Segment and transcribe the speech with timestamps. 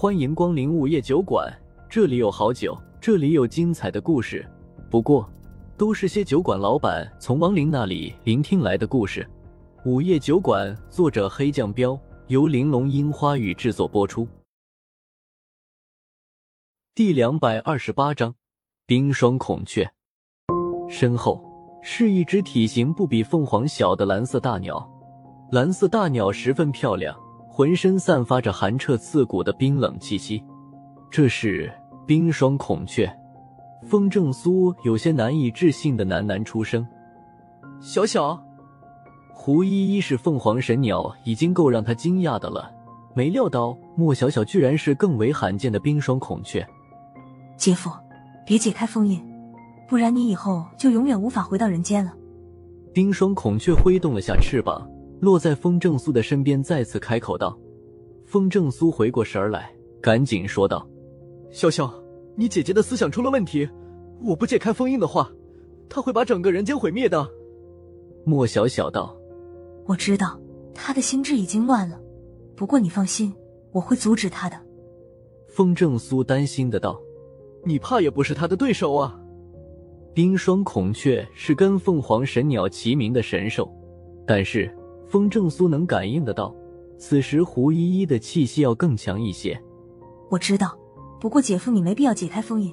[0.00, 1.54] 欢迎光临午夜酒馆，
[1.86, 4.50] 这里有好酒，这里有精彩的故事。
[4.90, 5.30] 不过，
[5.76, 9.28] 都是些酒馆老板从亡灵那里聆听来的故事。
[9.84, 14.26] 午夜酒馆，作者黑酱标，由玲珑樱花雨制作播出。
[16.94, 18.34] 第两百二十八章，
[18.86, 19.86] 冰霜孔雀。
[20.88, 21.44] 身后
[21.82, 24.90] 是一只体型不比凤凰小的蓝色大鸟，
[25.52, 27.14] 蓝色大鸟十分漂亮。
[27.60, 30.42] 浑身散发着寒彻刺骨的冰冷气息，
[31.10, 31.70] 这是
[32.06, 33.06] 冰霜孔雀。
[33.84, 36.88] 风正苏有些难以置信的喃喃出声
[37.78, 38.42] ：“小小。”
[39.34, 42.72] 胡依依是凤凰神鸟，已经够让他惊讶的了。
[43.12, 46.66] 没料到莫小小居然是更为罕见的冰霜孔雀。
[47.58, 47.90] 姐夫，
[48.46, 49.22] 别解开封印，
[49.86, 52.14] 不然你以后就永远无法回到人间了。
[52.94, 54.90] 冰霜孔雀挥动了下翅膀。
[55.20, 57.58] 落在风正苏的身边，再次开口道
[58.24, 59.70] ：“风正苏回过神来，
[60.00, 60.88] 赶紧说道
[61.52, 61.92] ：‘小小，
[62.34, 63.68] 你姐姐的思想出了问题，
[64.22, 65.30] 我不解开封印的话，
[65.90, 67.28] 她会把整个人间毁灭的。’
[68.24, 69.14] 莫小小道
[69.84, 70.40] ：‘我知道，
[70.74, 72.00] 她的心智已经乱了，
[72.56, 73.30] 不过你放心，
[73.72, 74.56] 我会阻止她的。’
[75.48, 76.98] 风正苏担心的道
[77.66, 79.20] ：‘你怕也不是她的对手啊。’
[80.14, 83.70] 冰霜孔雀是跟凤凰神鸟齐名的神兽，
[84.26, 84.74] 但是。”
[85.10, 86.54] 风正苏能感应得到，
[86.96, 89.60] 此时胡依依的气息要更强一些。
[90.30, 90.78] 我知道，
[91.20, 92.72] 不过姐夫你没必要解开封印，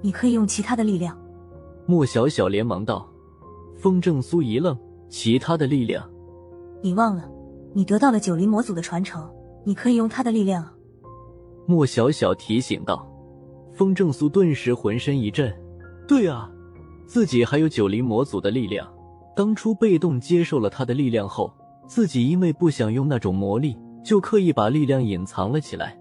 [0.00, 1.14] 你可以用其他的力量。
[1.84, 3.06] 莫小小连忙道。
[3.76, 4.74] 风正苏一愣，
[5.10, 6.10] 其他的力量？
[6.80, 7.30] 你忘了，
[7.74, 9.30] 你得到了九黎魔祖的传承，
[9.62, 10.66] 你可以用他的力量。
[11.66, 13.06] 莫小小提醒道。
[13.74, 15.54] 风正苏顿时浑身一震，
[16.08, 16.50] 对啊，
[17.04, 18.88] 自己还有九黎魔祖的力量，
[19.36, 21.52] 当初被动接受了他的力量后。
[21.86, 25.96] 自己因为不想用那种魔力，就刻意把力量隐藏了起来。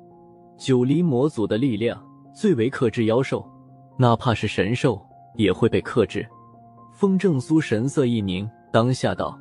[0.58, 2.02] 九黎魔祖的力量
[2.34, 3.46] 最为克制妖兽，
[3.98, 5.02] 哪怕是神兽
[5.36, 6.26] 也会被克制。
[6.94, 9.38] 风正苏神色一凝，当下道：“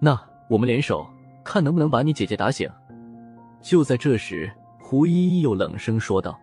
[0.00, 1.06] 那我们联手，
[1.44, 2.68] 看能不能把你姐姐打醒。”
[3.60, 6.38] 就在这时，胡依依又冷声说道：“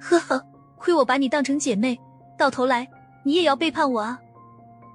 [0.00, 0.42] 呵呵，
[0.76, 1.98] 亏我把你当成姐妹，
[2.38, 2.88] 到头来
[3.24, 4.18] 你也要背叛我啊！”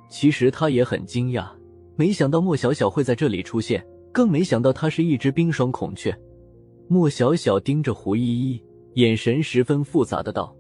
[0.10, 1.46] 其实他也很惊讶。
[2.00, 6.18] 没想到莫小小会在这里出现，更没想到她是一只冰霜孔雀。
[6.88, 10.56] 莫小小盯着胡依依，眼神十分复杂的道：“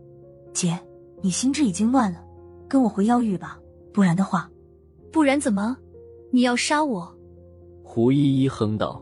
[0.51, 0.77] 姐，
[1.21, 2.21] 你心智已经乱了，
[2.67, 3.57] 跟我回妖域吧，
[3.93, 4.51] 不然的话，
[5.13, 5.77] 不然怎么？
[6.29, 7.09] 你要杀我？”
[7.83, 9.01] 胡依依哼道。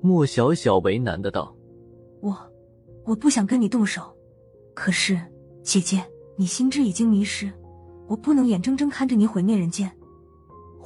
[0.00, 1.52] 莫小小为难的道
[2.22, 2.36] ：“我，
[3.04, 4.02] 我不想跟你动手，
[4.72, 5.20] 可是
[5.64, 6.00] 姐姐，
[6.36, 7.52] 你心智已经迷失，
[8.06, 9.90] 我不能眼睁睁看着你毁灭人间。”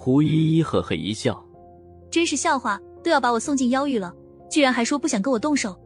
[0.02, 1.44] 胡依依呵呵一笑，
[2.10, 4.10] 真是笑话，都要把我送进妖域了，
[4.50, 5.78] 居然还说不想跟我动手。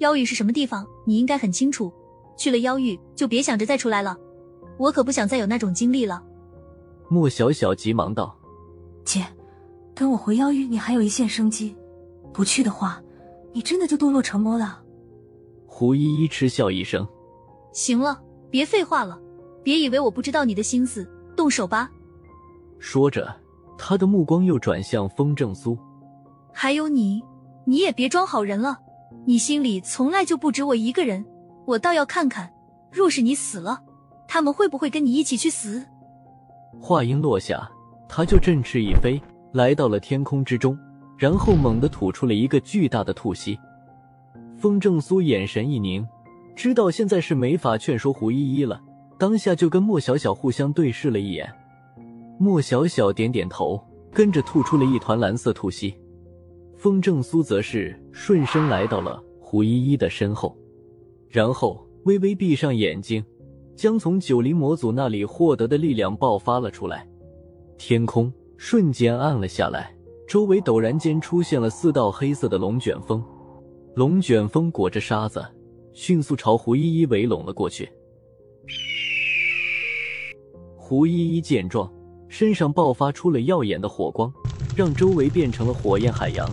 [0.00, 0.86] 妖域是什么地方？
[1.06, 1.90] 你应该很清楚。
[2.36, 4.14] 去了妖域就别想着再出来了，
[4.76, 6.22] 我可不想再有那种经历了。
[7.08, 8.38] 莫小小急忙道
[9.06, 9.24] ：“姐，
[9.94, 11.74] 跟我回妖域，你还有一线生机。
[12.34, 13.02] 不去的话，
[13.54, 14.82] 你真的就堕落成魔了。”
[15.64, 17.08] 胡依依嗤笑一声
[17.72, 19.18] ：“行了，别废话了，
[19.62, 21.90] 别以为我不知道你的心思，动手吧。”
[22.78, 23.34] 说着。
[23.78, 25.76] 他的目光又转向风正苏，
[26.52, 27.22] 还有你，
[27.64, 28.78] 你也别装好人了，
[29.24, 31.24] 你心里从来就不止我一个人，
[31.66, 32.50] 我倒要看看，
[32.90, 33.82] 若是你死了，
[34.26, 35.84] 他们会不会跟你一起去死？
[36.80, 37.70] 话音落下，
[38.08, 39.20] 他就振翅一飞，
[39.52, 40.78] 来到了天空之中，
[41.16, 43.58] 然后猛地吐出了一个巨大的吐息。
[44.56, 46.06] 风正苏眼神一凝，
[46.54, 48.80] 知道现在是没法劝说胡依依了，
[49.18, 51.52] 当下就跟莫小小互相对视了一眼。
[52.38, 53.80] 莫小小点点头，
[54.12, 55.94] 跟着吐出了一团蓝色吐息。
[56.76, 60.56] 风正苏则是顺身来到了胡依依的身后，
[61.30, 63.24] 然后微微闭上眼睛，
[63.74, 67.08] 将从九黎魔祖那里获得的力量爆发了出来。
[67.78, 69.96] 天空瞬间暗了下来，
[70.28, 73.24] 周围陡然间出现了四道黑色的龙卷风，
[73.94, 75.42] 龙卷风裹着沙子，
[75.94, 77.88] 迅速朝胡依依围拢了过去。
[80.76, 81.90] 胡依依见状。
[82.38, 84.30] 身上爆发出了耀眼的火光，
[84.76, 86.46] 让周围变成了火焰海洋。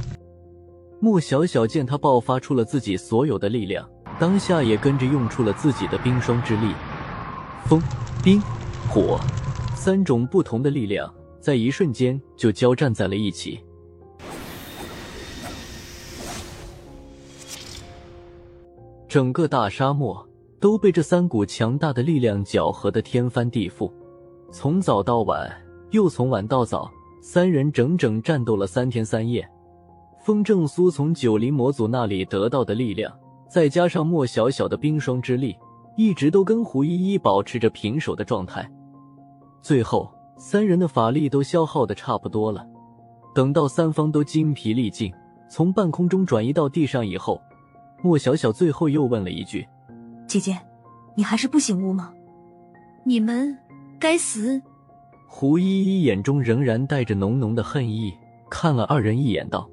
[1.01, 3.85] 莫小小见他爆发出了自己所有的力量，
[4.17, 6.73] 当下也跟着用出了自己的冰霜之力。
[7.65, 7.83] 风、
[8.23, 8.39] 冰、
[8.89, 9.19] 火
[9.75, 13.59] 三种不同的力量在一瞬间就交战在了一起，
[19.09, 20.25] 整个大沙漠
[20.61, 23.91] 都被这三股强大的力量搅和的天翻地覆，
[24.49, 25.62] 从早到晚。
[25.93, 26.91] 又从晚到早，
[27.21, 29.47] 三人整整战斗了三天三夜。
[30.25, 33.13] 风正苏从九黎魔祖那里得到的力量，
[33.47, 35.55] 再加上莫小小的冰霜之力，
[35.95, 38.67] 一直都跟胡依依保持着平手的状态。
[39.61, 42.65] 最后，三人的法力都消耗的差不多了。
[43.35, 45.13] 等到三方都精疲力尽，
[45.47, 47.39] 从半空中转移到地上以后，
[48.01, 49.67] 莫小小最后又问了一句
[50.25, 50.57] ：“姐姐，
[51.13, 52.11] 你还是不醒悟吗？”
[53.05, 53.55] 你们
[53.99, 54.59] 该死！
[55.35, 58.13] 胡依依眼中仍然带着浓浓的恨意，
[58.51, 59.67] 看了二人一眼，道：“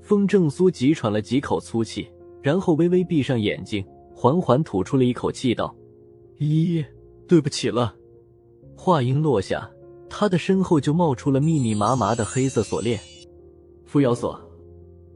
[0.00, 2.08] 风正苏急喘了几口粗气，
[2.40, 3.84] 然后微微闭上眼睛，
[4.14, 5.74] 缓缓吐出了一口气，道
[6.38, 6.84] ：‘依依，
[7.26, 7.96] 对不起了。’
[8.78, 9.68] 话音落下。”
[10.08, 13.00] 他的身后就冒出了密密麻麻的黑色锁链，
[13.84, 14.40] 扶摇锁，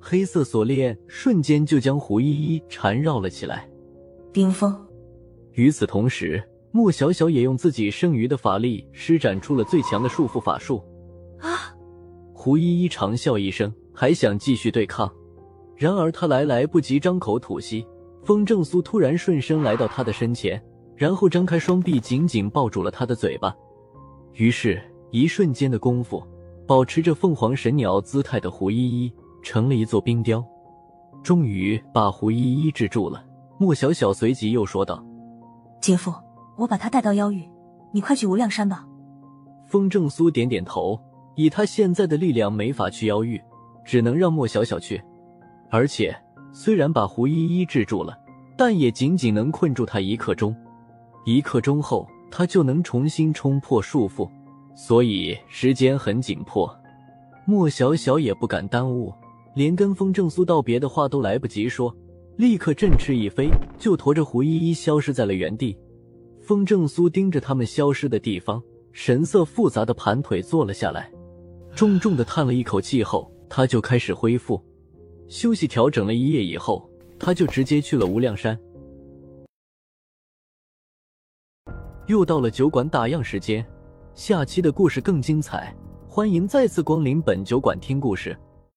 [0.01, 3.71] 黑色锁链瞬间就将胡依依缠绕了起来。
[4.33, 4.75] 冰封。
[5.53, 6.43] 与此同时，
[6.77, 10.85] 莫小小也用自己剩余的法力施展出了最强的束缚法术。
[11.39, 11.75] 啊！
[12.35, 15.11] 胡依依长笑一声，还想继续对抗，
[15.75, 17.87] 然而他来来不及张口吐息，
[18.23, 20.63] 风正苏突然顺身来到他的身前，
[20.95, 23.57] 然后张开双臂紧紧抱住了他的嘴巴。
[24.35, 24.79] 于是，
[25.11, 26.23] 一瞬间的功夫，
[26.67, 29.11] 保持着凤凰神鸟姿态的胡依依
[29.43, 30.45] 成了一座冰雕，
[31.23, 33.25] 终于把胡依依制住了。
[33.59, 35.03] 莫小小随即又说道
[35.81, 36.13] ：“姐夫，
[36.57, 37.49] 我把他带到妖域，
[37.93, 38.87] 你快去无量山吧。”
[39.67, 40.99] 风正苏点点头，
[41.35, 43.41] 以他现在的力量没法去妖域，
[43.85, 45.03] 只能让莫小小去。
[45.71, 46.17] 而且，
[46.53, 48.19] 虽然把胡依依制住了，
[48.57, 50.55] 但也仅仅能困住他一刻钟。
[51.25, 52.07] 一刻钟后。
[52.29, 54.29] 他就能重新冲破束缚，
[54.75, 56.69] 所以时间很紧迫。
[57.47, 59.15] 莫小小也不敢耽误，
[59.55, 61.95] 连跟风正苏道别的话都来不及说，
[62.37, 63.49] 立刻振翅一飞，
[63.79, 65.79] 就驮着胡依依消失在了原地。
[66.47, 68.63] 风正苏盯着他们消失的地方，
[68.93, 71.11] 神色复杂的盘腿坐了下来，
[71.75, 74.65] 重重的叹了一口气后，他就开始恢复
[75.27, 76.89] 休息，调整了一夜以后，
[77.19, 78.57] 他就直接去了无量山。
[82.07, 83.67] 又到了酒馆打烊时间，
[84.15, 85.77] 下期的故事更精彩，
[86.07, 88.39] 欢迎再次光临本酒馆听故事。